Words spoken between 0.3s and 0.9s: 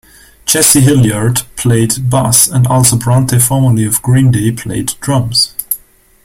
Jesse